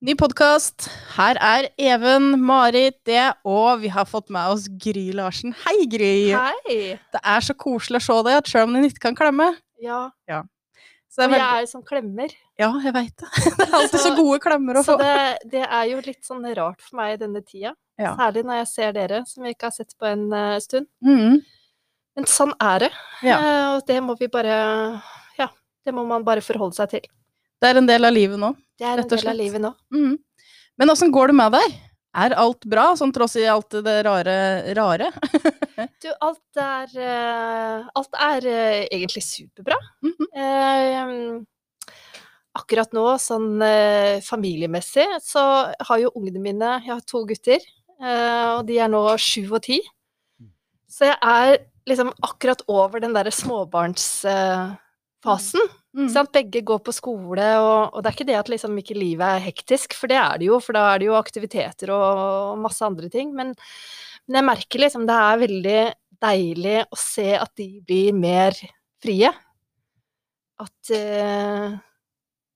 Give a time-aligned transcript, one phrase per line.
[0.00, 0.86] Ny podkast.
[1.12, 5.52] Her er Even, Marit, det, og vi har fått med oss Gry Larsen.
[5.66, 6.30] Hei, Gry!
[6.32, 6.76] Hei!
[7.12, 9.50] Det er så koselig å se deg, selv om du ikke kan klemme.
[9.84, 10.06] Ja,
[11.10, 12.32] Så det er og jeg er som klemmer.
[12.56, 13.28] Ja, jeg veit det.
[13.58, 15.04] Det er alltid så gode klemmer å Så få.
[15.04, 17.76] det, det er jo litt sånn rart for meg i denne tida.
[18.00, 18.16] Ja.
[18.16, 20.88] Særlig når jeg ser dere, som vi ikke har sett på en uh, stund.
[21.04, 21.42] Mm.
[22.16, 22.92] Men sånn er det.
[23.20, 23.36] Ja.
[23.36, 24.56] Uh, og det må vi bare
[25.36, 25.52] Ja,
[25.84, 27.10] det må man bare forholde seg til.
[27.60, 28.54] Det er en del av livet nå.
[28.80, 29.70] Det er en Rett og del av livet nå.
[29.92, 30.14] Mm.
[30.80, 31.68] Men åssen går det med deg?
[32.20, 34.36] Er alt bra, sånn tross i alt det rare
[34.74, 35.08] rare?
[36.00, 39.76] Du, alt er uh, Alt er uh, egentlig superbra.
[40.02, 40.28] Mm -hmm.
[40.36, 41.42] uh,
[42.58, 43.62] akkurat nå, sånn
[44.26, 47.58] familiemessig, så har jo ungene mine Jeg har to gutter,
[48.02, 49.80] eh, og de er nå sju og ti.
[50.88, 55.60] Så jeg er liksom akkurat over den derre småbarnsfasen.
[55.90, 56.30] Sant?
[56.30, 59.42] Begge går på skole, og, og det er ikke det at liksom ikke livet er
[59.42, 63.10] hektisk, for det er det jo, for da er det jo aktiviteter og masse andre
[63.10, 63.32] ting.
[63.34, 63.50] Men,
[64.28, 65.80] men jeg merker liksom det er veldig
[66.20, 68.54] deilig å se at de blir mer
[69.02, 69.32] frie.
[70.60, 71.74] At eh,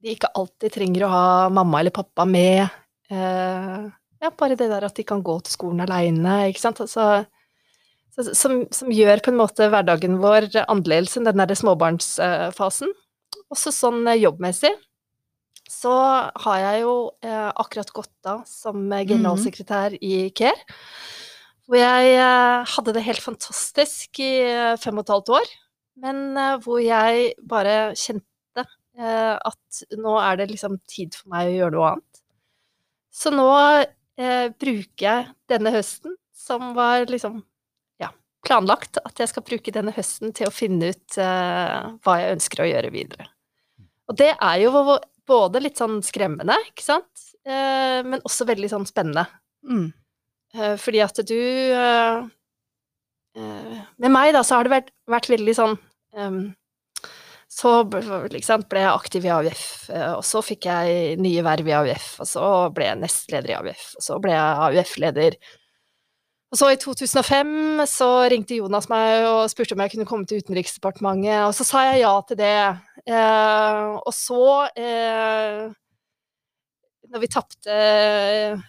[0.04, 2.68] de ikke alltid trenger å ha mamma eller pappa med.
[3.10, 3.86] Eh,
[4.22, 6.84] ja, bare det der at de kan gå til skolen aleine, ikke sant.
[6.84, 7.24] Altså,
[8.14, 12.94] som, som gjør på en måte hverdagen vår annerledes enn den der småbarnsfasen.
[13.52, 14.72] Også sånn eh, jobbmessig
[15.70, 15.92] så
[16.44, 20.76] har jeg jo eh, akkurat gått av som eh, generalsekretær i CARE.
[21.64, 25.54] Hvor jeg eh, hadde det helt fantastisk i eh, fem og et halvt år.
[26.04, 28.66] Men eh, hvor jeg bare kjente
[28.98, 32.22] eh, at nå er det liksom tid for meg å gjøre noe annet.
[33.14, 37.40] Så nå eh, bruker jeg denne høsten, som var liksom
[38.02, 38.10] ja,
[38.44, 42.68] planlagt, at jeg skal bruke denne høsten til å finne ut hva jeg ønsker å
[42.68, 43.30] gjøre videre.
[44.10, 44.72] Og det er jo
[45.28, 49.26] både litt sånn skremmende, ikke sant, eh, men også veldig sånn spennende.
[49.64, 49.86] Mm.
[50.54, 51.38] Eh, fordi at du
[51.74, 52.26] eh,
[53.34, 55.72] Med meg, da, så har det vært, vært veldig sånn
[57.50, 57.72] Så
[58.30, 59.64] liksom, ble jeg aktiv i AUF,
[60.18, 63.84] og så fikk jeg nye verv i AUF, og så ble jeg nestleder i AUF,
[63.98, 65.38] og så ble jeg AUF-leder.
[66.54, 70.38] Og så i 2005 så ringte Jonas meg og spurte om jeg kunne komme til
[70.38, 72.58] Utenriksdepartementet, og så sa jeg ja til det.
[73.10, 74.44] Eh, og så
[74.78, 75.64] eh,
[77.10, 77.80] når vi tapte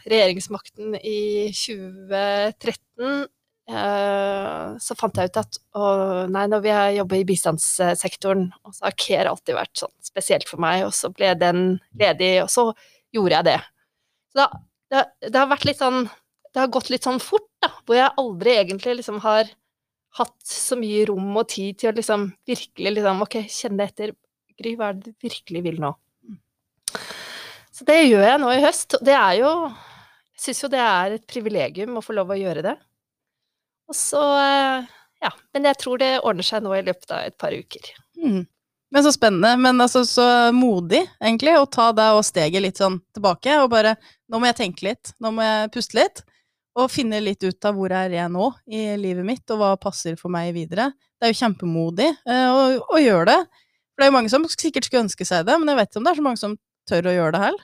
[0.02, 1.22] regjeringsmakten i
[1.54, 3.24] 2013,
[3.70, 5.86] eh, så fant jeg ut at å,
[6.34, 10.66] nei, når vi jobber i bistandssektoren, og så har CARE alltid vært sånn spesielt for
[10.66, 11.66] meg, og så ble den
[12.02, 12.72] ledig, og så
[13.14, 13.60] gjorde jeg det.
[14.34, 14.52] Så da,
[14.90, 16.08] det, det har vært litt sånn
[16.56, 19.50] Det har gått litt sånn fort, da, hvor jeg aldri egentlig liksom har
[20.16, 24.16] hatt så mye rom og tid til å liksom virkelig liksom Ok, kjenne etter.
[24.56, 25.92] Gry, hva er det du virkelig vil nå?
[27.76, 30.84] Så det gjør jeg nå i høst, og det er jo Jeg syns jo det
[30.84, 32.76] er et privilegium å få lov å gjøre det.
[33.92, 34.92] Og så eh,
[35.24, 35.32] Ja.
[35.56, 37.88] Men jeg tror det ordner seg nå i løpet av et par uker.
[38.20, 38.44] Mm.
[38.94, 40.26] Men så spennende, men altså så
[40.56, 43.96] modig, egentlig, å ta det og steget litt sånn tilbake, og bare
[44.32, 46.24] Nå må jeg tenke litt, nå må jeg puste litt,
[46.76, 50.18] og finne litt ut av hvor er jeg nå i livet mitt, og hva passer
[50.20, 50.90] for meg videre.
[51.16, 53.40] Det er jo kjempemodig eh, å, å gjøre det.
[53.96, 56.02] For det er jo mange som sikkert skulle ønske seg det, men jeg vet ikke
[56.02, 56.58] om det er så mange som
[56.90, 57.64] tør å gjøre det heller.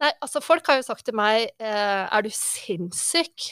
[0.00, 3.50] Nei, altså folk har jo sagt til meg eh, Er du sinnssyk?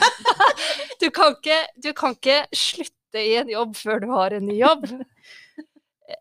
[1.02, 4.56] du, kan ikke, du kan ikke slutte i en jobb før du har en ny
[4.58, 4.88] jobb.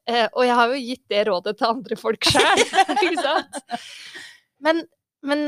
[0.06, 2.62] Eh, og jeg har jo gitt det rådet til andre folk sjøl,
[2.94, 3.58] ikke sant?
[4.62, 4.84] Men,
[5.26, 5.48] men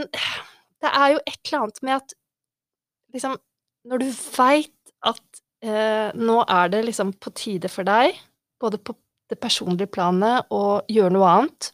[0.82, 2.18] det er jo et eller annet med at
[3.14, 3.38] liksom
[3.90, 8.14] Når du veit at eh, nå er det liksom på tide for deg,
[8.62, 8.94] både på
[9.32, 11.72] det personlige planet, å gjøre noe annet,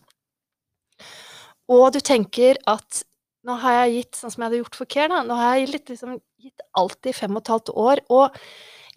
[1.68, 3.04] og du tenker at
[3.48, 5.70] nå har jeg gitt, sånn som jeg hadde gjort for Care, da, nå har jeg
[5.74, 8.40] litt, liksom, gitt alt i fem og et halvt år, og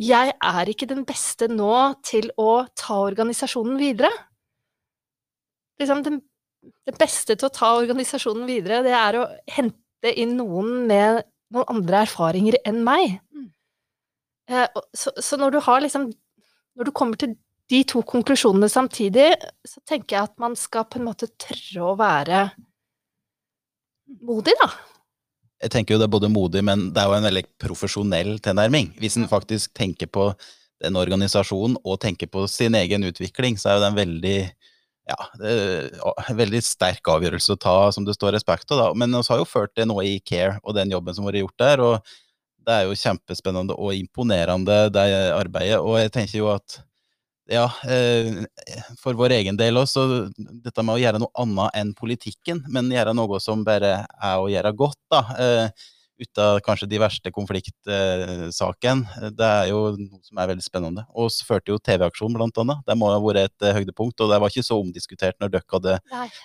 [0.00, 1.74] jeg er ikke den beste nå
[2.06, 4.10] til å ta organisasjonen videre.
[5.82, 6.20] Liksom, den,
[6.88, 11.22] det beste til å ta organisasjonen videre, det er å hente inn noen med
[11.54, 13.18] noen andre erfaringer enn meg.
[13.34, 13.48] Mm.
[14.50, 16.10] Eh, så, så når du har liksom
[16.78, 17.34] Når du kommer til
[17.70, 19.34] de to konklusjonene samtidig,
[19.66, 22.44] så tenker jeg at man skal på en måte tørre å være
[24.26, 24.68] modig, da.
[25.60, 28.94] Jeg tenker jo det er både modig, men det er jo en veldig profesjonell tilnærming.
[29.02, 30.30] Hvis en faktisk tenker på
[30.80, 34.38] den organisasjonen og tenker på sin egen utvikling, så er jo det en veldig
[35.10, 35.52] ja, det
[36.00, 38.82] en veldig sterk avgjørelse å ta, som det står respekt av.
[38.82, 38.88] da.
[38.94, 41.44] Men vi har jo ført det nå i Care og den jobben som har vært
[41.44, 42.12] gjort der, og
[42.66, 45.80] det er jo kjempespennende og imponerende, det arbeidet.
[45.80, 46.80] Og jeg tenker jo at
[47.50, 48.44] ja, eh,
[49.00, 50.04] for vår egen del også,
[50.38, 54.46] dette med å gjøre noe annet enn politikken, men gjøre noe som bare er å
[54.52, 55.24] gjøre godt, da.
[56.20, 59.32] Eh, ut av kanskje de verste konfliktsakene.
[59.32, 61.04] Det er jo noe som er veldig spennende.
[61.14, 62.78] Og så førte jo TV-aksjon, blant annet.
[62.86, 65.64] Det må ha vært et eh, høydepunkt, og det var ikke så omdiskutert når dere
[65.72, 65.98] hadde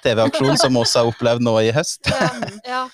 [0.03, 2.07] TV-aksjon, som oss har opplevd nå i høst.
[2.09, 2.29] Ja,
[2.65, 2.89] ja.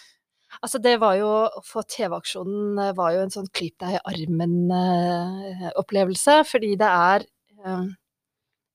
[0.61, 6.33] Altså, det var jo For TV-aksjonen eh, var jo en sånn klyp deg i armen-opplevelse,
[6.49, 7.19] fordi det er
[7.65, 7.85] eh,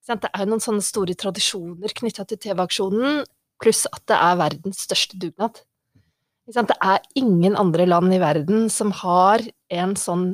[0.07, 3.25] Det er noen sånne store tradisjoner knytta til TV-aksjonen,
[3.63, 5.66] pluss at det er verdens største dugnad.
[6.47, 9.43] Det er ingen andre land i verden som har
[9.75, 10.29] en sånn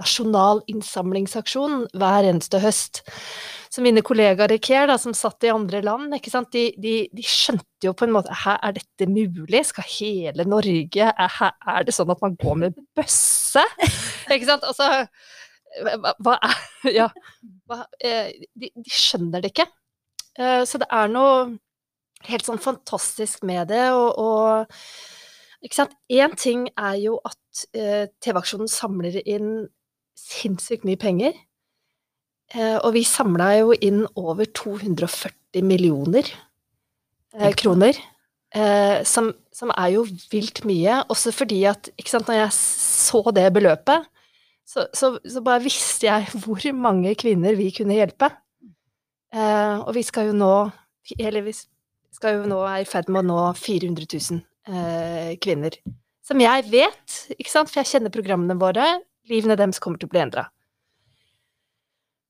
[0.00, 3.02] nasjonal innsamlingsaksjon hver eneste høst.
[3.72, 6.12] Så mine kollegaer i CARE, da, som satt i andre land,
[6.52, 9.62] de, de, de skjønte jo på en måte er dette mulig?
[9.68, 13.64] Skal hele Norge er det sånn at man går med bøsse?
[14.32, 14.66] ikke sant?
[14.68, 14.88] Altså
[15.80, 16.58] hva, hva er
[16.98, 17.08] Ja.
[17.68, 19.68] Hva, eh, de, de skjønner det ikke.
[20.36, 21.52] Eh, så det er noe
[22.28, 24.76] helt sånn fantastisk med det, og, og
[25.62, 25.94] ikke sant?
[26.10, 29.68] Én ting er jo at eh, TV-aksjonen samler inn
[30.18, 31.36] sinnssykt mye penger.
[32.52, 36.26] Eh, og vi samla jo inn over 240 millioner
[37.38, 37.98] eh, kroner.
[38.52, 43.22] Eh, som, som, er jo vilt mye, også fordi at ikke sant, når jeg så
[43.32, 44.10] det beløpet,
[44.68, 48.28] så, så, så bare visste jeg hvor mange kvinner vi kunne hjelpe.
[49.32, 50.54] Eh, og vi skal jo nå
[51.16, 55.76] Eller vi skal jo nå er i ferd med å nå 400 000 eh, kvinner.
[56.22, 58.88] Som jeg vet, ikke sant, for jeg kjenner programmene våre,
[59.30, 60.48] livene deres kommer til å bli endra.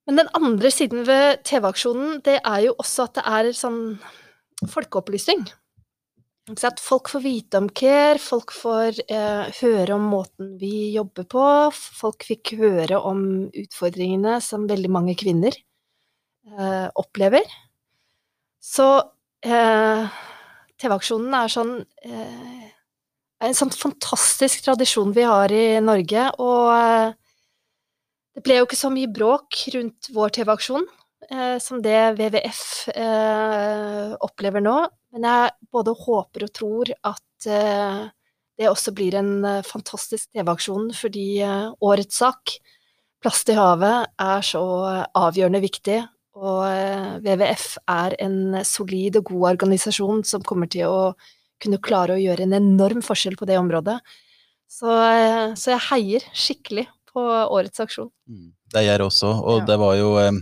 [0.09, 3.83] Men den andre siden ved TV-aksjonen, det er jo også at det er sånn
[4.71, 5.45] folkeopplysning.
[6.51, 11.45] At folk får vite om CARE, folk får eh, høre om måten vi jobber på,
[11.71, 17.47] folk fikk høre om utfordringene som veldig mange kvinner eh, opplever.
[18.59, 18.89] Så
[19.47, 20.19] eh,
[20.83, 21.75] TV-aksjonen er sånn
[22.05, 22.63] eh,
[23.43, 27.15] en sånn fantastisk tradisjon vi har i Norge, og eh,
[28.37, 30.87] det ble jo ikke så mye bråk rundt vår TV-aksjon
[31.31, 32.65] eh, som det WWF
[32.95, 34.77] eh, opplever nå,
[35.13, 38.05] men jeg både håper og tror at eh,
[38.61, 41.27] det også blir en eh, fantastisk TV-aksjon, fordi
[41.83, 42.59] årets sak,
[43.23, 44.61] Plast i havet, er så
[45.15, 46.01] avgjørende viktig,
[46.39, 51.01] og eh, WWF er en solid og god organisasjon som kommer til å
[51.63, 53.99] kunne klare å gjøre en enorm forskjell på det området.
[54.73, 54.89] Så,
[55.61, 58.09] så jeg heier skikkelig på årets aksjon.
[58.27, 59.67] Mm, det gjør også, og Ja.
[59.69, 60.33] det var jo eh,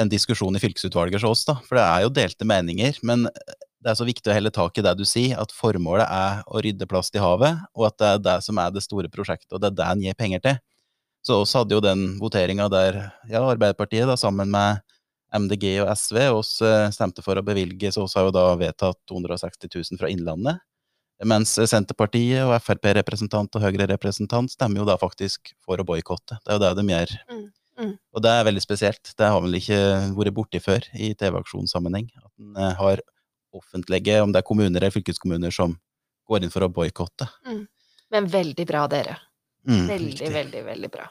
[0.00, 1.58] en diskusjon i fylkesutvalget hos oss, da.
[1.66, 3.00] For det er jo delte meninger.
[3.04, 6.44] Men det er så viktig å helle tak i det du sier, at formålet er
[6.46, 9.50] å rydde plast i havet, og at det er det som er det store prosjektet,
[9.56, 10.60] og det er det en gir penger til.
[11.26, 14.80] Så oss hadde jo den voteringa der ja, Arbeiderpartiet da, sammen med
[15.36, 18.98] MDG og SV oss eh, stemte for å bevilge, så oss har jo da vedtatt
[19.10, 20.60] 260 000 fra Innlandet.
[21.28, 26.38] Mens Senterpartiet og Frp-representant og Høyre-representant stemmer jo da faktisk for å boikotte.
[26.40, 27.12] Det er jo det de gjør.
[27.28, 27.42] Mm,
[27.82, 27.92] mm.
[28.16, 29.12] Og det er veldig spesielt.
[29.18, 29.80] Det har vel ikke
[30.16, 32.08] vært borti før i TV-aksjonssammenheng.
[32.22, 33.04] At en eh, har
[33.52, 35.76] offentlige, om det er kommuner eller fylkeskommuner, som
[36.30, 37.28] går inn for å boikotte.
[38.10, 39.18] Men veldig bra, dere.
[39.68, 41.04] Mm, Veldig, veldig, veldig bra.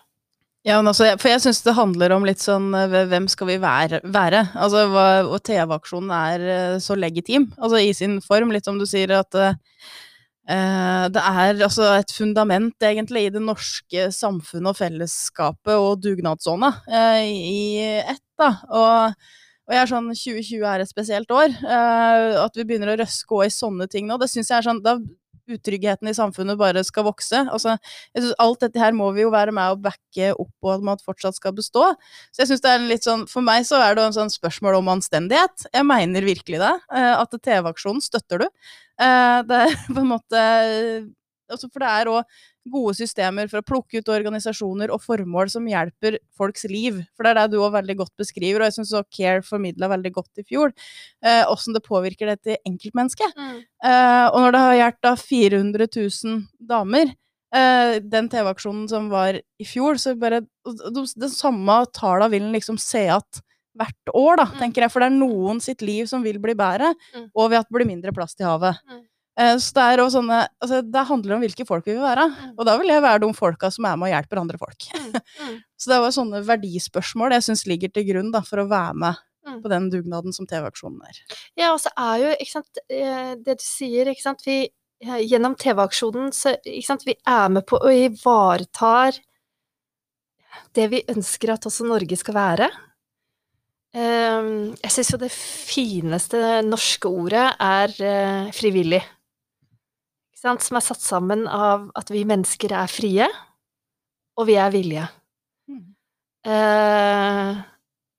[0.67, 4.01] Ja, altså, for jeg syns det handler om litt sånn eh, Hvem skal vi være?
[4.03, 4.43] være?
[4.59, 8.83] Altså, hva, og TV-aksjonen er eh, så legitim, altså i sin form, litt som du
[8.89, 9.53] sier at eh,
[10.49, 17.19] det er altså et fundament, egentlig, i det norske samfunnet og fellesskapet og dugnadsånda uh,
[17.21, 18.47] i ett, da.
[18.65, 19.27] Og,
[19.69, 21.53] og jeg er sånn 2020 er et spesielt år.
[21.61, 24.65] Uh, at vi begynner å røske òg i sånne ting nå, det syns jeg er
[24.71, 24.97] sånn Da
[25.49, 27.41] utryggheten i samfunnet bare skal vokse.
[27.49, 27.75] Altså,
[28.39, 31.35] alt dette her må vi jo være med og backe opp og at man fortsatt
[31.39, 31.87] skal bestå.
[32.31, 34.79] Så jeg synes det er litt sånn, For meg så er det en sånn spørsmål
[34.81, 35.67] om anstendighet.
[35.73, 36.73] Jeg mener virkelig det.
[36.93, 38.47] eh, At TV-aksjonen støtter du.
[38.99, 40.43] Eh, Det er på en måte
[41.49, 42.23] altså For det er òg
[42.69, 46.99] gode systemer for å plukke ut organisasjoner og formål som hjelper folks liv.
[47.17, 50.11] For det er det du òg veldig godt beskriver, og jeg syns Care formidla veldig
[50.13, 50.71] godt i fjor.
[51.49, 53.33] Åssen det påvirker det til enkeltmennesket.
[53.83, 57.13] Eh, og når det har hjulpet da 400 000 damer,
[57.55, 62.53] eh, den TV-aksjonen som var i fjor, så bare de, Den samme talla vil en
[62.53, 63.41] liksom se at
[63.79, 64.59] hvert år, da, Mm.
[64.59, 64.91] tenker jeg.
[64.91, 67.29] For det er noen sitt liv som vil bli bedre, Mm.
[67.33, 68.75] og ved at det blir mindre plast i havet.
[68.89, 69.05] Mm.
[69.39, 72.27] Eh, så det er også sånne altså, Det handler om hvilke folk vi vil være.
[72.33, 72.51] Mm.
[72.57, 74.89] Og da vil jeg være de folka som er med og hjelper andre folk.
[74.95, 78.69] Mm, mm, Så det var sånne verdispørsmål jeg syns ligger til grunn da, for å
[78.71, 79.25] være med
[79.63, 81.21] på den dugnaden som TV-aksjonen er.
[81.57, 84.59] Ja, og så er jo, ikke sant, eh, det du sier, ikke sant, vi
[84.99, 89.17] gjennom TV-aksjonen, så, ikke sant, vi er med på å ivaretar
[90.75, 92.69] det vi ønsker at også Norge skal være.
[93.95, 94.51] eh,
[94.83, 99.01] Jeg syns jo det fineste norske ordet er eh, frivillig.
[100.39, 100.63] Sant?
[100.63, 103.27] Som er satt sammen av at vi mennesker er frie,
[104.39, 105.07] og vi er villige.
[105.67, 105.81] Mm.
[106.47, 107.57] Eh,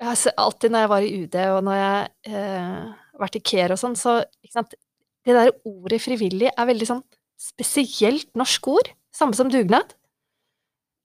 [0.00, 2.84] jeg alltid når jeg var i UD, og når jeg eh,
[3.20, 4.20] vært i CARE og sånn, så
[4.52, 4.76] sant?
[5.20, 7.02] Det der ordet frivillig er veldig sånn
[7.40, 8.88] spesielt norsk ord.
[9.12, 9.92] Samme som dugnad.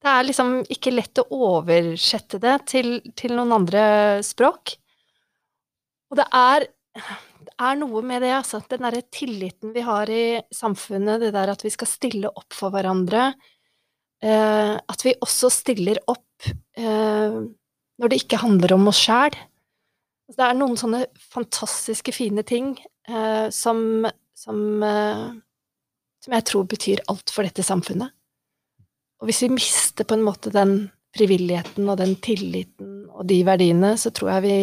[0.03, 3.83] Det er liksom ikke lett å oversette det til, til noen andre
[4.23, 4.75] språk.
[6.11, 6.67] Og det er,
[7.45, 8.61] det er noe med det, altså.
[8.69, 12.73] Den derre tilliten vi har i samfunnet, det der at vi skal stille opp for
[12.73, 13.29] hverandre.
[14.23, 16.47] Eh, at vi også stiller opp
[16.79, 17.37] eh,
[17.95, 19.35] når det ikke handler om oss sjæl.
[20.31, 22.73] Det er noen sånne fantastiske fine ting
[23.07, 25.27] eh, som, som, eh,
[26.25, 28.09] som jeg tror betyr alt for dette samfunnet.
[29.21, 33.93] Og hvis vi mister på en måte den frivilligheten og den tilliten og de verdiene,
[33.99, 34.57] så tror jeg vi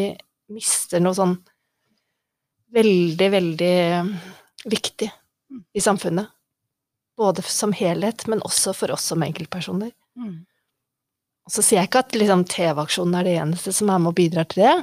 [0.53, 1.39] mister noe sånn
[2.73, 3.75] veldig, veldig
[4.65, 5.11] viktig
[5.73, 6.31] i samfunnet.
[7.19, 9.93] Både som helhet, men også for oss som enkeltpersoner.
[10.17, 10.43] Mm.
[11.43, 14.19] Og så sier jeg ikke at liksom, TV-aksjonen er det eneste som er med og
[14.19, 14.77] bidrar til det,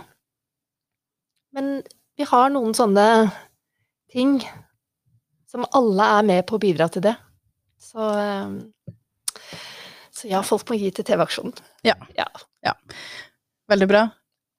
[1.55, 1.79] men
[2.19, 3.05] vi har noen sånne
[4.12, 4.38] ting
[5.50, 7.15] som alle er med på å bidra til det.
[7.79, 8.93] Så, eh,
[10.13, 11.55] så ja, folk må gi til TV-aksjonen.
[11.88, 11.96] Ja,
[13.72, 14.03] Veldig bra.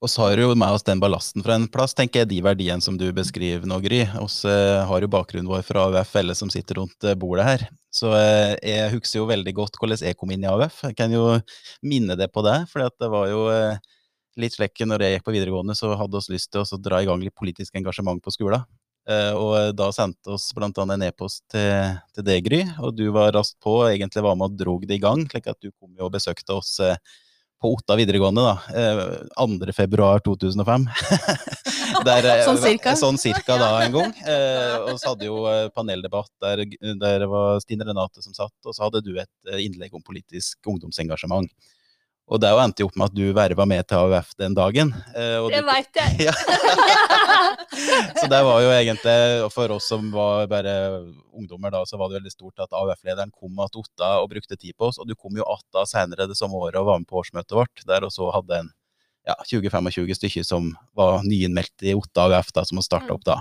[0.01, 2.81] Og så har jo med oss den ballasten fra en plass, tenker jeg, de verdiene
[2.81, 3.99] som du beskriver nå, Gry.
[4.09, 7.67] Vi eh, har jo bakgrunnen vår fra AUF, alle som sitter rundt eh, bordet her.
[7.93, 10.81] Så eh, jeg husker jo veldig godt hvordan jeg kom inn i AUF.
[10.89, 11.27] Jeg kan jo
[11.85, 13.45] minne det på det, for det var jo
[14.41, 17.11] litt slik når jeg gikk på videregående, så hadde vi lyst til å dra i
[17.11, 18.65] gang litt politisk engasjement på skolen.
[19.37, 23.59] Og da sendte oss annet en e-post til, til deg, Gry, og du var raskt
[23.61, 26.07] på og egentlig var med og drog det i gang, slik at du kom jo
[26.07, 26.79] og besøkte oss
[27.61, 28.81] på Otta videregående, da.
[28.81, 29.01] Eh,
[29.37, 29.73] 2.
[29.77, 30.87] februar 2005.
[32.09, 32.95] der, eh, Sånn cirka?
[32.97, 34.15] Sånn cirka da en gang.
[34.31, 36.63] Eh, og så hadde jo eh, paneldebatt der,
[37.01, 40.71] der var Stine Renate som satt, og så hadde du et eh, innlegg om politisk
[40.71, 41.51] ungdomsengasjement.
[42.31, 44.93] Og det endte jo opp med at du verva med til AUF den dagen.
[45.19, 46.19] eh, Det veit jeg!
[46.29, 46.35] ja.
[48.21, 49.15] så det var jo egentlig,
[49.51, 50.75] for oss som var bare
[51.35, 54.77] ungdommer da, så var det veldig stort at AUF-lederen kom til Otta og brukte tid
[54.79, 57.19] på oss, og du kom jo Atta senere det samme året og var med på
[57.19, 58.71] årsmøtet vårt, der og så hadde en
[59.27, 63.41] ja, 20-25 stykker som var nyinnmeldt i Otta AUF da, som har starta opp da.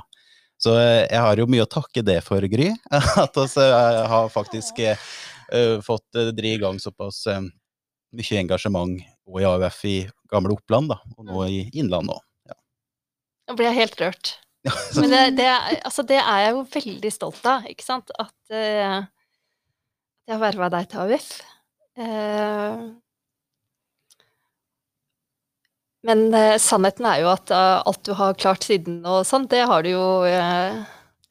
[0.59, 2.73] Så eh, jeg har jo mye å takke det for, Gry,
[3.25, 3.69] at vi
[4.17, 5.07] har faktisk eh,
[5.53, 7.45] eh, fått dri drive i gang såpass eh,
[8.15, 8.95] mye engasjement
[9.29, 9.95] og i AUF i
[10.31, 12.55] gamle Oppland, da, og nå i Innlandet òg.
[13.49, 14.31] Nå blir jeg helt rørt.
[14.99, 18.11] Men det, det, er- altså, det er jeg jo veldig stolt av, ikke sant?
[18.21, 18.99] At uh,
[20.27, 21.29] jeg har verva deg til AUF.
[21.99, 22.89] Uh,
[26.07, 29.65] men uh, sannheten er jo at eh, alt du har klart siden og sånn, det
[29.67, 30.77] har du jo eh,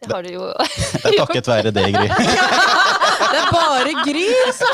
[0.05, 0.43] Det har du jo
[1.07, 2.11] Det er takket være det, Gry.
[3.33, 4.27] Det er bare Gry!
[4.45, 4.69] altså.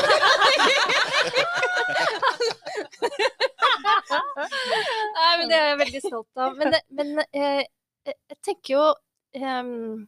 [5.15, 6.57] Nei, men det er jeg veldig stolt av.
[6.59, 7.63] Men, men eh,
[8.05, 8.83] jeg tenker jo
[9.37, 10.05] ehm,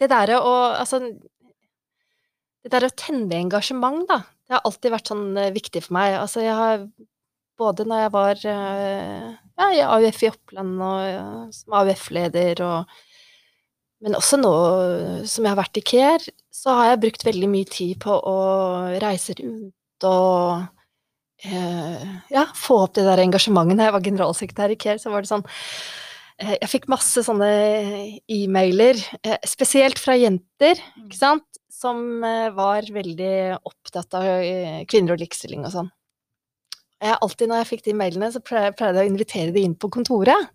[0.00, 5.24] Det derre å Altså Det der å tenne engasjement, da, det har alltid vært sånn
[5.40, 6.14] eh, viktig for meg.
[6.20, 6.84] Altså, jeg har
[7.58, 11.24] både når jeg var eh, ja, i AUF i Oppland og ja,
[11.54, 13.00] som AUF-leder og
[14.02, 14.50] men også nå
[15.30, 18.38] som jeg har vært i CARE, så har jeg brukt veldig mye tid på å
[18.98, 19.76] reise rundt
[20.08, 20.62] og
[21.44, 23.78] eh, ja, få opp det der engasjementet.
[23.78, 27.50] Da jeg var generalsekretær i CARE, så var det sånn eh, Jeg fikk masse sånne
[28.30, 34.28] e-mailer, eh, spesielt fra jenter, ikke sant, som eh, var veldig opptatt av
[34.90, 35.92] kvinner og likestilling og sånn.
[37.02, 39.90] Jeg, alltid når jeg fikk de mailene, så pleide jeg å invitere de inn på
[39.90, 40.52] kontoret.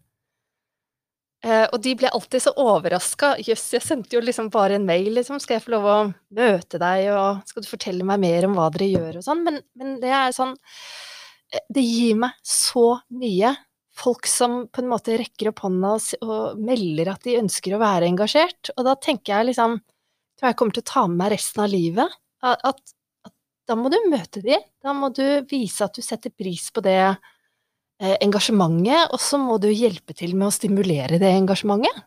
[1.46, 3.36] Eh, og de ble alltid så overraska.
[3.46, 5.39] Jøss, jeg sendte jo liksom bare en mail, liksom.
[5.41, 5.98] Skal jeg få lov å
[6.38, 9.44] møte deg, og skal du fortelle meg mer om hva dere gjør, og sånn.
[9.46, 13.53] Men, men det er sånn eh, Det gir meg så mye.
[13.98, 17.82] Folk som på en måte rekker opp hånda og, og melder at de ønsker å
[17.82, 18.74] være engasjert.
[18.77, 19.79] Og da tenker jeg liksom
[20.38, 22.12] Tror jeg kommer til å ta med meg resten av livet.
[22.46, 22.91] At, at,
[23.25, 23.34] at
[23.65, 24.60] da må du møte de.
[24.86, 27.00] Da må du vise at du setter pris på det
[27.97, 32.05] engasjementet, og så må du hjelpe til med å stimulere det engasjementet.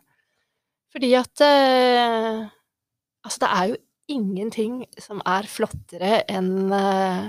[0.91, 2.41] Fordi at eh,
[3.21, 3.75] Altså, det er jo
[4.09, 7.27] ingenting som er flottere enn eh,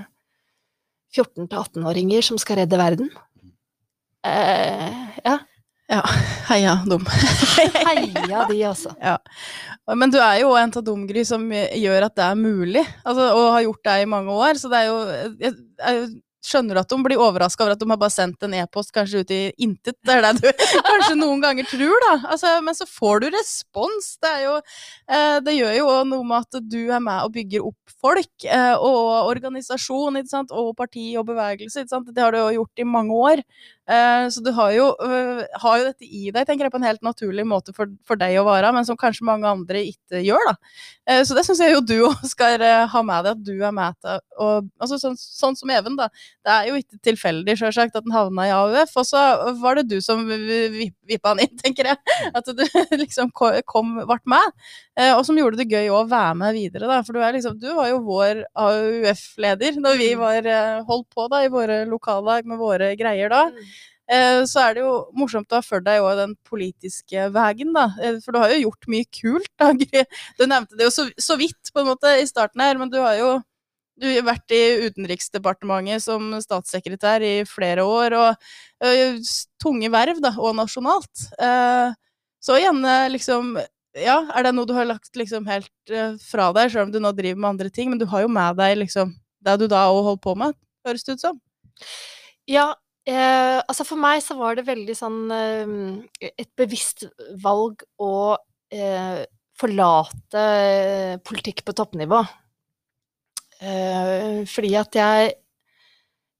[1.12, 3.11] 14-18-åringer som skal redde verden.
[4.25, 5.37] Eh, ja.
[5.92, 6.00] Ja,
[6.49, 7.02] heia dum.
[7.85, 8.95] Heia de, altså.
[10.00, 13.49] Men du er jo en av dumgry som gjør at det er mulig, altså, og
[13.59, 14.61] har gjort det i mange år.
[14.62, 14.97] Så det er jo,
[15.42, 15.52] jeg
[15.83, 16.07] er jo
[16.43, 19.23] skjønner du at de blir overraska over at de har bare sendt en e-post kanskje
[19.23, 19.97] ut i intet.
[20.03, 22.15] Det er det du kanskje noen ganger tror, da.
[22.35, 24.11] Altså, men så får du respons.
[24.23, 24.57] Det, jo,
[25.11, 28.75] eh, det gjør jo noe med at du er med og bygger opp folk, eh,
[28.75, 31.87] og organisasjon, og parti og bevegelse.
[31.87, 33.47] Det har du jo gjort i mange år.
[33.91, 36.87] Eh, så du har jo, øh, har jo, dette i deg, tenker jeg, på en
[36.87, 40.53] helt naturlig måte for, for, deg å være, men som kanskje mange andre ikke gjør,
[40.53, 40.55] da.
[41.11, 43.57] Eh, så det syns jeg jo du òg skal eh, ha med deg, at du
[43.59, 46.09] er med til og, altså, sånn, sånn, som Even, da.
[46.45, 49.23] Det er jo ikke tilfeldig, sjølsagt, at den havna i AUF, og så
[49.59, 51.99] var det du som vippa han inn, tenker jeg.
[52.31, 52.62] At du
[53.03, 54.62] liksom kom, ble med.
[55.17, 57.01] Og som gjorde det gøy å være med videre, da.
[57.07, 60.23] For du, er liksom, du var jo vår AUF-leder når vi mm.
[60.23, 60.51] var
[60.91, 63.47] holdt på da i våre lokallag med våre greier da.
[64.11, 67.87] Eh, så er det jo morsomt å ha følt deg òg den politiske veien, da.
[68.03, 69.71] Eh, for du har jo gjort mye kult, da.
[70.39, 73.17] Du nevnte det jo så, vidt på en måte i starten her, men du har
[73.21, 73.33] jo
[74.03, 78.47] du har vært i Utenriksdepartementet som statssekretær i flere år, og,
[78.83, 79.29] og
[79.63, 81.27] tunge verv, da, og nasjonalt.
[81.39, 81.93] Eh,
[82.43, 82.83] så igjen,
[83.13, 83.55] liksom
[83.93, 85.93] Ja, er det noe du har lagt liksom helt
[86.25, 88.57] fra deg, selv om du nå driver med andre ting, men du har jo med
[88.57, 89.13] deg liksom
[89.45, 90.57] det du da òg holdt på med,
[90.89, 91.41] høres det ut som?
[92.49, 97.09] Ja, Eh, altså for meg så var det veldig sånn eh, et bevisst
[97.43, 98.37] valg å
[98.71, 99.25] eh,
[99.59, 102.23] forlate eh, politikk på toppnivå.
[103.63, 105.35] Eh, fordi at jeg,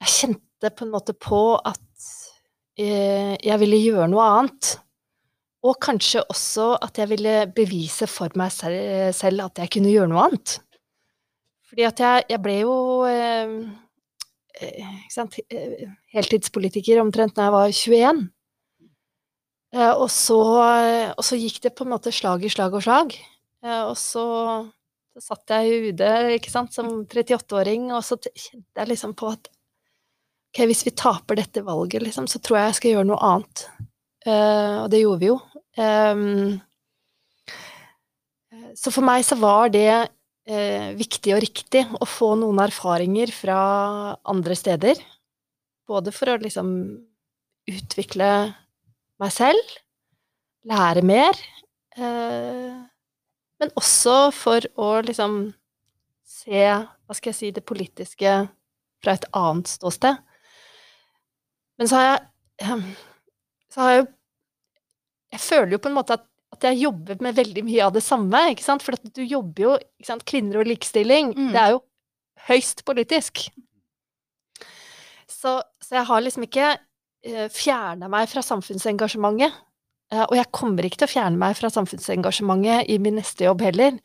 [0.03, 2.09] jeg kjente på en måte på at
[2.79, 4.77] eh, jeg ville gjøre noe annet.
[5.67, 10.25] Og kanskje også at jeg ville bevise for meg selv, at jeg kunne gjøre noe
[10.27, 10.57] annet.
[11.71, 12.73] Fordi at jeg, jeg ble jo
[14.61, 18.23] Eh, heltidspolitiker omtrent da jeg var 21.
[19.73, 20.39] Eh, og så,
[21.17, 23.17] og så, gikk det på en måte slag i slag og slag.
[23.65, 24.25] Eh, og så,
[25.15, 26.05] så satt jeg i UD
[26.37, 29.49] ikke sant, som 38-åring, og så kjente jeg liksom på at
[30.53, 33.65] ok, hvis vi taper dette valget, liksom, så tror jeg jeg skal gjøre noe annet.
[34.29, 35.39] og det gjorde vi jo.
[38.77, 39.89] så for meg så var det
[40.49, 43.59] eh, viktig og riktig å få noen erfaringer fra
[44.29, 45.01] andre steder.
[45.89, 46.73] Både for å liksom
[47.71, 48.31] utvikle
[49.23, 49.77] meg selv,
[50.67, 51.39] lære mer,
[51.97, 52.75] eh,
[53.63, 55.53] men også for å liksom
[56.27, 58.33] se, hva skal jeg si, det politiske
[59.03, 60.19] fra et annet ståsted.
[61.79, 62.21] Men så har jeg
[63.73, 64.07] Så har jeg jo
[65.33, 66.27] Jeg føler jo på en måte at
[66.63, 68.45] at jeg jobber med veldig mye av det samme.
[68.53, 68.85] ikke sant?
[68.85, 70.25] For du jobber jo ikke sant?
[70.29, 71.35] Kvinner og likestilling.
[71.35, 71.51] Mm.
[71.55, 71.83] Det er jo
[72.49, 73.45] høyst politisk.
[75.31, 76.79] Så, så jeg har liksom ikke uh,
[77.27, 79.57] eh, fjerna meg fra samfunnsengasjementet.
[80.13, 83.65] Uh, og jeg kommer ikke til å fjerne meg fra samfunnsengasjementet i min neste jobb
[83.67, 83.99] heller.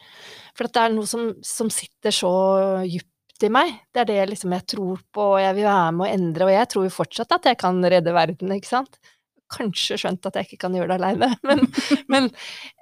[0.57, 2.31] For det er noe som, som sitter så
[2.87, 3.75] djupt i meg.
[3.93, 6.47] Det er det liksom jeg tror på, og jeg vil være med å endre.
[6.47, 8.97] Og jeg tror jo fortsatt at jeg kan redde verden, ikke sant
[9.53, 11.63] kanskje skjønt at jeg ikke kan gjøre det aleine, men,
[12.11, 12.29] men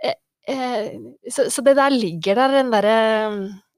[0.04, 0.18] eh,
[0.52, 0.90] eh,
[1.30, 2.98] så, så, det der ligger der, den derre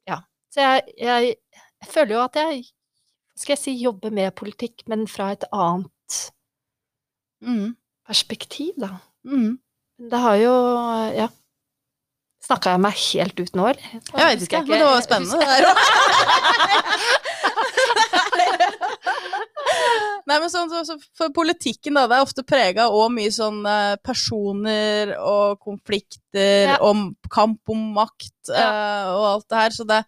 [0.08, 0.22] Ja.
[0.54, 2.64] Så jeg, jeg, jeg, føler jo at jeg
[3.38, 6.22] skal jeg si jobber med politikk, men fra et annet
[7.46, 7.76] mm.
[8.08, 8.98] perspektiv, da.
[9.28, 9.60] Mm.
[9.98, 10.56] Det har jo
[11.18, 11.28] Ja.
[12.48, 13.88] Snakka jeg meg helt ut nå, eller?
[13.92, 15.80] Jeg vet ikke, men det var spennende, det der òg.
[20.28, 23.62] Nei, men sånn, så, så For politikken, da, det er ofte prega av mye sånn
[23.68, 26.80] eh, personer og konflikter ja.
[26.84, 28.66] og kamp om makt ja.
[28.68, 29.78] uh, og alt det her.
[29.78, 30.02] Så det,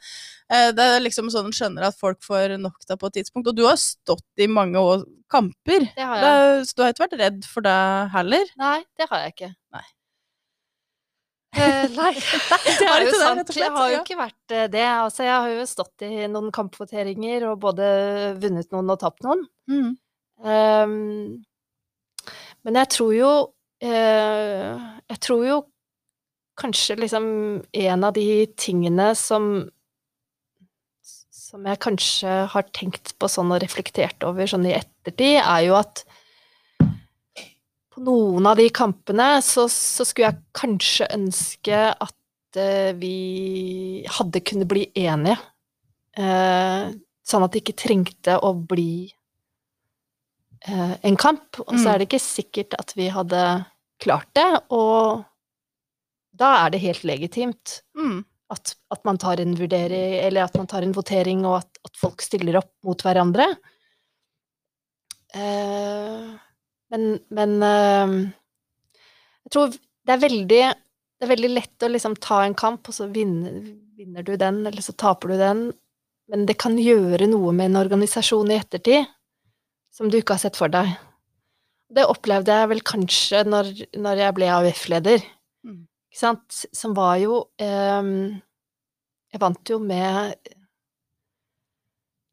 [0.51, 3.51] uh, det, er liksom sånn en skjønner at folk får nok da på et tidspunkt.
[3.51, 6.27] Og du har stått i mange år, kamper, det har jeg.
[6.27, 7.79] Det, så du har ikke vært redd for det
[8.15, 8.53] heller?
[8.59, 9.51] Nei, det har jeg ikke.
[11.57, 13.53] Eh, nei, det er jo sant.
[13.57, 14.85] Jeg har jo ikke vært eh, det.
[14.85, 17.88] Altså, jeg har jo stått i noen kampvoteringer og både
[18.41, 19.45] vunnet noen og tapt noen.
[19.71, 19.89] Mm.
[20.39, 20.93] Um,
[22.63, 23.31] men jeg tror jo
[23.83, 24.69] uh,
[25.12, 25.57] Jeg tror jo
[26.59, 27.25] kanskje liksom
[27.59, 29.67] en av de tingene som
[31.49, 35.79] som jeg kanskje har tenkt på sånn og reflektert over sånn i ettertid, er jo
[35.79, 36.03] at
[37.99, 44.43] på noen av de kampene så, så skulle jeg kanskje ønske at uh, vi hadde
[44.45, 45.38] kunnet bli enige.
[46.19, 46.95] Uh,
[47.27, 49.09] sånn at det ikke trengte å bli
[50.67, 51.91] uh, en kamp, og så mm.
[51.91, 53.43] er det ikke sikkert at vi hadde
[53.99, 55.25] klart det, og
[56.39, 58.21] da er det helt legitimt mm.
[58.55, 61.99] at, at, man tar en vurdering, eller at man tar en votering, og at, at
[61.99, 63.51] folk stiller opp mot hverandre.
[65.35, 66.29] Eh,
[66.91, 68.13] men, men eh,
[69.45, 70.62] jeg tror det er veldig
[71.19, 73.58] det er veldig lett å liksom ta en kamp, og så vinner,
[73.99, 75.63] vinner, du den, eller så taper du den.
[76.32, 79.10] Men det kan gjøre noe med en organisasjon i ettertid.
[79.91, 80.93] som du ikke har sett for deg.
[81.91, 85.25] Det opplevde jeg vel kanskje når, når jeg ble AUF-leder,
[85.65, 85.82] Mm.
[86.08, 88.12] ikke sant, som var jo eh,
[89.34, 90.38] Jeg vant jo med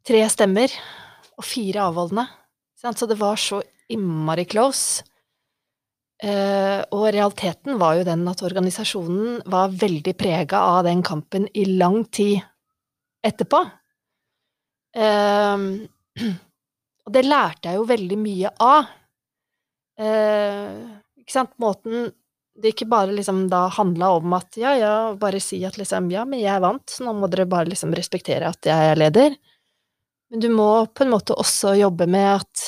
[0.06, 0.70] tre stemmer
[1.34, 3.58] og fire avholdende, ikke sant, så det var så
[3.92, 5.04] innmari close.
[6.22, 11.66] Eh, og realiteten var jo den at organisasjonen var veldig prega av den kampen i
[11.76, 12.40] lang tid
[13.26, 13.60] etterpå.
[14.96, 15.66] Eh,
[17.06, 18.94] og det lærte jeg jo veldig mye av.
[20.00, 20.78] Eh,
[21.20, 22.08] ikke sant, måten
[22.56, 26.24] det ikke bare liksom da handla om at ja, ja, bare si at liksom ja,
[26.28, 29.36] men jeg vant, så nå må dere bare liksom respektere at jeg er leder.
[30.32, 32.64] Men du må på en måte også jobbe med at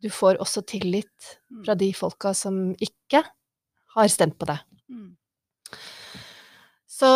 [0.00, 1.34] du får også tillit
[1.64, 3.22] fra de folka som ikke
[3.96, 4.62] har stemt på deg.
[4.90, 5.10] Mm.
[6.90, 7.10] Så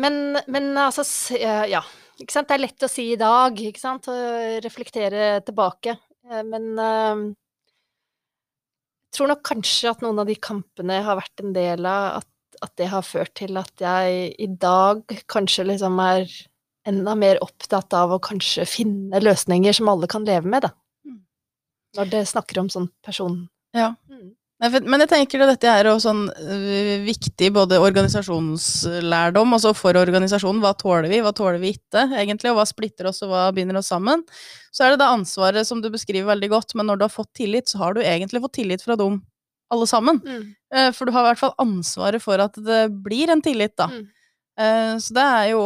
[0.00, 1.04] Men, men altså
[1.36, 1.82] eh, Ja.
[2.20, 2.50] Ikke sant?
[2.50, 4.08] Det er lett å si i dag, ikke sant?
[4.12, 5.96] Og reflektere tilbake.
[6.28, 7.22] Eh, Men eh,
[9.10, 12.20] jeg tror nok kanskje at noen av de kampene jeg har vært en del av,
[12.20, 15.02] at, at det har ført til at jeg i dag
[15.32, 16.28] kanskje liksom er
[16.86, 20.70] enda mer opptatt av å kanskje finne løsninger som alle kan leve med, da.
[21.98, 23.42] Når det snakker om sånn person...
[23.76, 23.94] Ja.
[24.10, 24.30] Mm.
[24.60, 30.60] Men jeg tenker at dette er jo sånn øh, viktig både organisasjonslærdom, altså for organisasjonen,
[30.60, 33.78] hva tåler vi, hva tåler vi ikke, egentlig, og hva splitter oss, og hva binder
[33.80, 34.20] oss sammen.
[34.68, 37.32] Så er det det ansvaret som du beskriver veldig godt, men når du har fått
[37.40, 39.22] tillit, så har du egentlig fått tillit fra dem
[39.72, 40.20] alle sammen.
[40.20, 40.44] Mm.
[40.76, 43.88] Eh, For du har i hvert fall ansvaret for at det blir en tillit, da.
[43.88, 44.10] Mm.
[44.58, 45.60] Eh, Så det er jo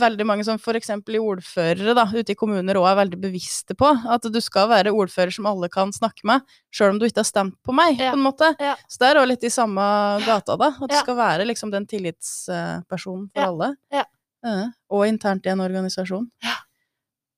[0.00, 3.86] veldig mange som eksempel i ordførere da, ute i kommuner òg er veldig bevisste på
[4.10, 6.40] at du skal være ordfører som alle kan snakke med,
[6.74, 8.10] sjøl om du ikke har stemt på meg, Ja.
[8.12, 8.54] på en måte.
[8.58, 8.74] Ja.
[8.88, 9.80] Så det er òg litt i samme
[10.26, 10.68] gata, da.
[10.82, 11.02] At du Ja.
[11.02, 13.46] skal være liksom den tillitspersonen for Ja.
[13.48, 13.76] alle.
[13.92, 14.04] Ja.
[14.44, 16.30] Eh, Og internt i en organisasjon.
[16.42, 16.54] Ja.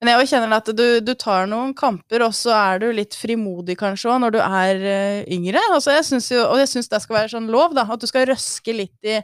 [0.02, 3.76] Men jeg kjenner at du, du tar noen kamper, og så er du litt frimodig
[3.76, 5.60] kanskje òg når du er eh, yngre.
[5.74, 7.82] Altså, jeg synes jo, og jeg syns det skal være sånn lov, da.
[7.82, 9.20] At du skal røske litt i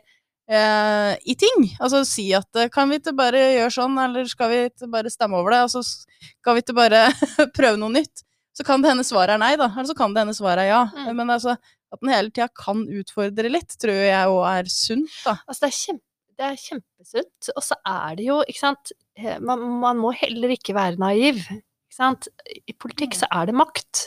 [0.49, 1.67] eh, i ting.
[1.81, 5.13] Altså si at eh, kan vi ikke bare gjøre sånn, eller skal vi ikke bare
[5.13, 7.03] stemme over det, Altså skal vi ikke bare
[7.59, 8.23] prøve noe nytt?
[8.57, 9.67] Så kan det hende svaret er nei, da.
[9.75, 10.83] Eller så kan det hende svaret er ja.
[10.97, 11.11] Mm.
[11.19, 11.57] Men altså,
[11.93, 15.35] at den hele tida kan utfordre litt, tror jeg òg er sunt, da.
[15.45, 16.05] Altså, det er, kjempe,
[16.41, 17.51] det er kjempesunt.
[17.53, 21.43] Og så er det jo, ikke sant eh, man, man må heller ikke være naiv.
[21.53, 22.31] Ikke sant?
[22.65, 23.21] I politikk Mm.
[23.21, 24.07] så er det makt.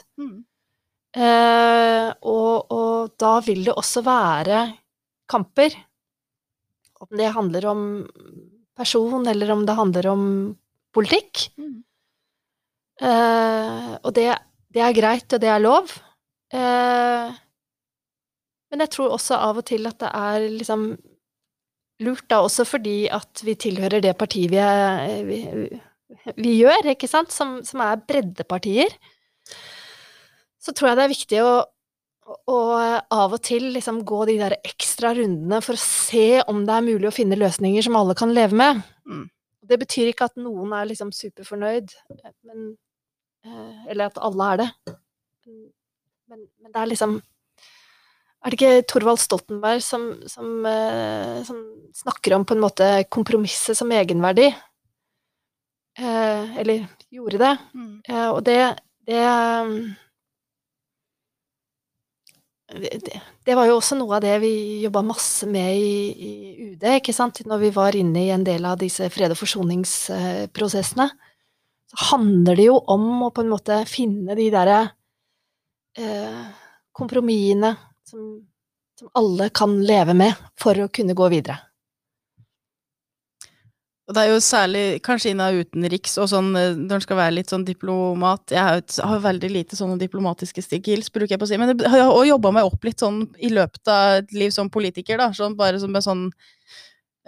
[1.18, 4.64] Eh, og, og da vil det også være
[5.30, 5.78] kamper.
[7.00, 7.84] Om det handler om
[8.80, 10.24] person, eller om det handler om
[10.96, 11.50] politikk.
[13.00, 14.30] Eh, og det,
[14.74, 15.92] det er greit, og det er lov.
[16.50, 17.30] Uh,
[18.74, 20.86] men jeg tror også av og til at det er liksom
[22.06, 25.40] lurt, da, også fordi at vi tilhører det partiet vi, er, vi,
[26.40, 28.94] vi gjør, ikke sant, som, som er breddepartier.
[30.60, 31.52] Så tror jeg det er viktig å,
[32.30, 32.60] å
[33.14, 36.86] av og til liksom gå de der ekstra rundene for å se om det er
[36.86, 38.82] mulig å finne løsninger som alle kan leve med.
[39.10, 39.26] Mm.
[39.70, 41.94] Det betyr ikke at noen er liksom superfornøyd,
[42.48, 42.72] men,
[43.46, 44.70] eh, eller at alle er det.
[46.30, 47.20] Men, men det er liksom
[48.40, 51.58] Er det ikke Thorvald Stoltenberg som, som, eh, som
[51.92, 54.46] snakker om på en måte kompromisset som egenverdi?
[56.00, 57.52] Eh, eller gjorde det.
[57.76, 57.98] Mm.
[58.08, 58.62] Eh, og det
[59.10, 59.26] det,
[62.70, 64.52] det var jo også noe av det vi
[64.84, 66.32] jobba masse med i, i
[66.70, 71.08] UD, ikke sant, når vi var inne i en del av disse fred- og forsoningsprosessene.
[71.90, 74.84] Så handler det jo om å på en måte finne de derre
[75.98, 76.44] eh,
[76.94, 77.74] kompromissene
[78.06, 78.28] som,
[79.00, 81.58] som alle kan leve med for å kunne gå videre.
[84.10, 87.36] Og det er jo særlig kanskje innen utenriks og sånn eh, når en skal være
[87.36, 88.42] litt sånn diplomat.
[88.56, 91.76] Jeg har, et, har veldig lite sånne diplomatiske skills, bruker jeg på å si, men
[91.76, 95.22] jeg har òg jobba meg opp litt sånn i løpet av et liv som politiker,
[95.22, 96.26] da, sånn bare som med sånn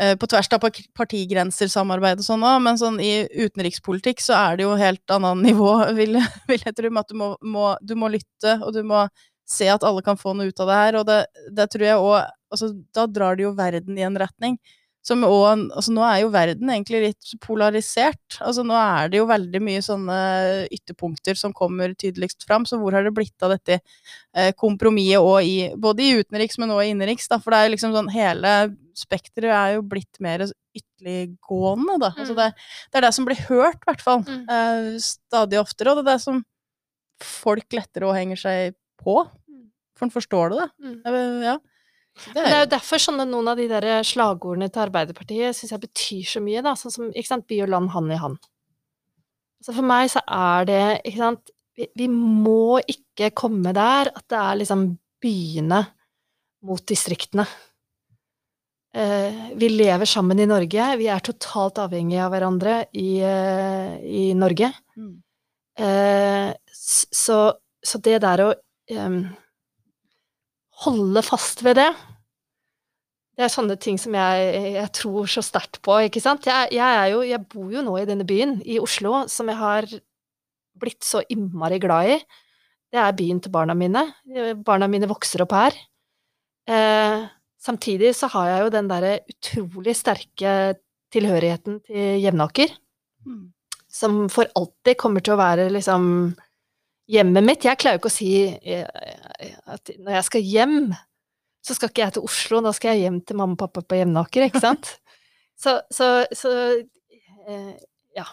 [0.01, 0.65] eh, på tvers av
[0.97, 5.45] partigrenser, samarbeid og sånn òg, men sånn i utenrikspolitikk så er det jo helt annet
[5.51, 6.17] nivå, vil,
[6.49, 9.05] vil jeg tro, med at du må, må, du må lytte, og du må
[9.45, 12.01] se at alle kan få noe ut av det her, og det, det tror jeg
[12.01, 12.19] òg
[12.51, 14.57] altså, Da drar det jo verden i en retning.
[15.03, 18.35] Som også, altså nå er jo verden egentlig litt polarisert.
[18.39, 20.17] Altså nå er det jo veldig mye sånne
[20.69, 23.79] ytterpunkter som kommer tydeligst fram, så hvor har det blitt av dette
[24.35, 27.73] eh, kompromisset i, både i utenriks, men også i innenriks, da, for det er jo
[27.73, 28.53] liksom sånn hele
[28.93, 32.11] spekteret er jo blitt mer ytterliggående, da.
[32.17, 32.37] Altså Mm.
[32.37, 32.53] det,
[32.91, 34.45] det er det som blir hørt, i hvert fall, Mm.
[34.49, 36.43] eh, stadig oftere, og det er det som
[37.21, 39.17] folk lettere og henger seg på,
[39.49, 39.71] Mm.
[39.95, 40.67] for en forstår det, da.
[40.83, 41.01] Mm.
[41.05, 41.57] Eh, Ja.
[42.21, 45.71] Det er, det er jo derfor sånne, noen av de der slagordene til Arbeiderpartiet syns
[45.73, 46.75] jeg betyr så mye, da.
[46.77, 48.51] Sånn som ikke sant, by og land hand i hand.
[49.61, 54.25] Så for meg så er det ikke sant, vi, vi må ikke komme der at
[54.29, 54.85] det er liksom
[55.21, 55.81] byene
[56.67, 57.45] mot distriktene.
[58.93, 60.87] Eh, vi lever sammen i Norge.
[60.99, 64.71] Vi er totalt avhengige av hverandre i, eh, i Norge.
[64.97, 65.13] Mm.
[65.79, 67.39] Eh, så,
[67.81, 68.49] så det der å
[68.91, 69.23] em,
[70.85, 71.89] holde fast ved det
[73.37, 76.45] Det er sånne ting som jeg, jeg tror så sterkt på, ikke sant.
[76.45, 79.57] Jeg, jeg, er jo, jeg bor jo nå i denne byen, i Oslo, som jeg
[79.57, 79.87] har
[80.81, 82.17] blitt så innmari glad i.
[82.91, 84.03] Det er byen til barna mine.
[84.67, 85.77] Barna mine vokser opp her.
[86.69, 87.23] Eh,
[87.61, 90.53] samtidig så har jeg jo den derre utrolig sterke
[91.15, 92.77] tilhørigheten til Jevnaker
[93.25, 93.51] Mm.
[93.91, 96.33] som for alltid kommer til å være liksom
[97.11, 97.65] hjemmet mitt.
[97.67, 98.87] Jeg klarer jo ikke å si eh,
[99.41, 100.75] at når jeg skal hjem,
[101.61, 103.99] så skal ikke jeg til Oslo, da skal jeg hjem til mamma og pappa på
[103.99, 104.95] Jevnaker, ikke sant?
[105.61, 106.53] så, så, så
[107.45, 107.73] eh,
[108.17, 108.25] ja.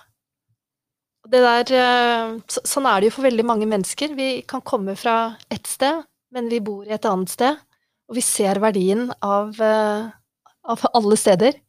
[1.29, 4.17] Det der eh, så, Sånn er det jo for veldig mange mennesker.
[4.17, 7.61] Vi kan komme fra ett sted, men vi bor i et annet sted,
[8.09, 10.09] og vi ser verdien av, eh,
[10.73, 11.61] av alle steder.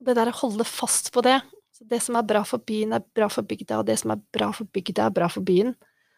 [0.00, 1.38] Det der å holde fast på det,
[1.76, 4.22] så det som er bra for byen, er bra for bygda, og det som er
[4.34, 5.76] bra for bygda, er bra for byen.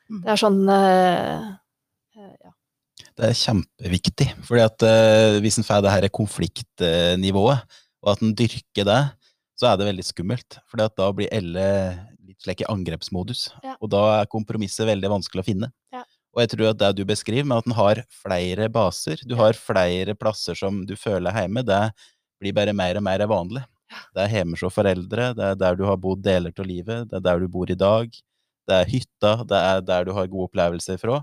[0.08, 0.22] Mm.
[0.24, 1.50] Det er sånn eh.
[3.22, 7.60] Det er kjempeviktig, fordi at uh, hvis en får det her konfliktnivået,
[8.02, 8.96] og at en dyrker det,
[9.54, 10.56] så er det veldig skummelt.
[10.66, 11.66] For da blir alle
[12.26, 13.76] litt slik i angrepsmodus, Ja.
[13.78, 15.68] og da er kompromisset veldig vanskelig å finne.
[15.94, 16.02] Ja.
[16.34, 19.54] Og jeg tror at det du beskriver med at en har flere baser, du har
[19.54, 21.82] flere plasser som du føler hjemme, det
[22.42, 23.62] blir bare mer og mer vanlig.
[24.16, 27.20] Det er hjemme hos foreldre, det er der du har bodd deler av livet, det
[27.20, 28.10] er der du bor i dag,
[28.66, 31.22] det er hytta, det er der du har gode opplevelser fra.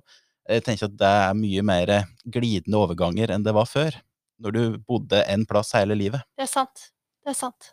[0.49, 1.89] Jeg tenker at det er mye mer
[2.25, 3.93] glidende overganger enn det var før,
[4.41, 6.21] når du bodde en plass hele livet.
[6.37, 6.77] Det er sant.
[7.21, 7.63] Det er sant.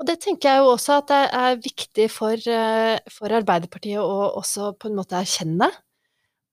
[0.00, 4.32] Og det tenker jeg jo også at det er viktig for, eh, for Arbeiderpartiet å
[4.40, 5.68] også på en måte erkjenne.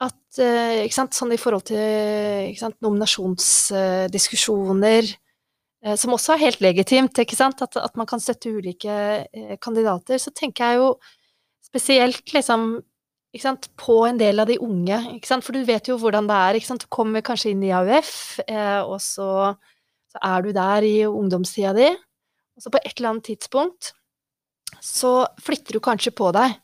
[0.03, 5.03] At, eh, ikke sant, sånn i forhold til sant, nominasjonsdiskusjoner,
[5.81, 9.25] eh, som også er helt legitimt, ikke sant, at, at man kan støtte ulike
[9.63, 10.99] kandidater, så tenker jeg jo
[11.63, 12.83] spesielt liksom
[13.43, 16.87] sant, på en del av de unge, for du vet jo hvordan det er, du
[16.89, 19.53] kommer kanskje inn i AUF, eh, og så,
[20.11, 21.89] så er du der i ungdomstida di,
[22.57, 23.93] og så på et eller annet tidspunkt
[24.83, 26.57] så flytter du kanskje på deg,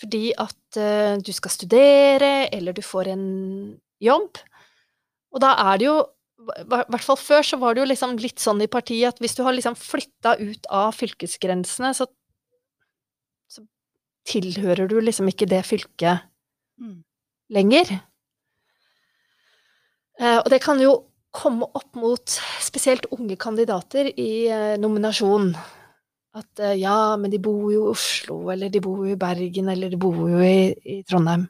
[0.00, 3.28] fordi at eh, du skal studere, eller du får en
[4.02, 4.42] jobb,
[5.34, 5.96] og da er det jo
[6.44, 9.36] i hvert fall før så var det jo liksom litt sånn i partiet at hvis
[9.38, 12.08] du har liksom flytta ut av fylkesgrensene, så
[14.28, 16.30] tilhører du liksom ikke det fylket
[16.80, 17.04] Mm.
[17.54, 17.90] lenger.
[20.18, 25.52] Eh, og det kan jo komme opp mot spesielt unge kandidater i eh, nominasjon.
[26.34, 29.70] At eh, ja, men de bor jo i Oslo, eller de bor jo i Bergen,
[29.70, 31.48] eller de bor jo i, i Trondheim.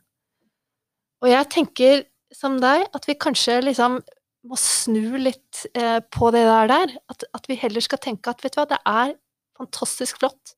[1.25, 4.01] Og jeg tenker som deg, at vi kanskje liksom
[4.45, 6.97] må snu litt eh, på det der der.
[7.13, 9.15] At, at vi heller skal tenke at vet du hva, det er
[9.57, 10.57] fantastisk flott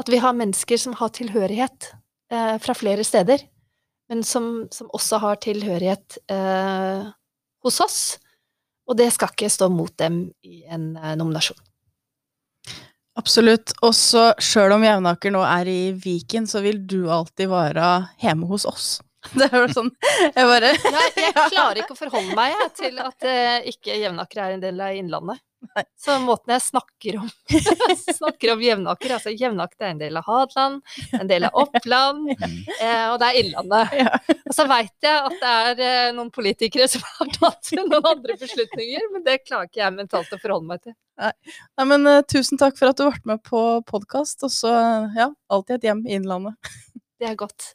[0.00, 1.92] at vi har mennesker som har tilhørighet
[2.32, 3.44] eh, fra flere steder,
[4.10, 7.08] men som, som også har tilhørighet eh,
[7.64, 8.00] hos oss.
[8.86, 11.58] Og det skal ikke stå mot dem i en eh, nominasjon.
[13.16, 13.72] Absolutt.
[13.82, 17.90] Og så sjøl om Jevnaker nå er i Viken, så vil du alltid være
[18.22, 18.96] hjemme hos oss.
[19.34, 19.88] Det er jo sånn
[20.36, 24.42] Jeg bare Jeg, jeg klarer ikke å forholde meg jeg, til at eh, ikke Jevnaker
[24.44, 25.42] er en del av Innlandet.
[25.74, 25.84] Nei.
[26.04, 27.30] Så måten jeg snakker om,
[28.20, 30.82] snakker om Jevnaker altså Jevnaker er en del av Hadeland,
[31.18, 33.96] en del av Oppland, eh, og det er Innlandet.
[34.00, 34.36] Ja.
[34.46, 38.38] Og så veit jeg at det er eh, noen politikere som har tatt noen andre
[38.40, 40.96] beslutninger, men det klarer ikke jeg mentalt å forholde meg til.
[41.16, 41.32] Nei,
[41.88, 44.74] men uh, tusen takk for at du ble med på podkast, og så,
[45.16, 46.74] ja, alltid et hjem i Innlandet.
[47.16, 47.72] Det er godt.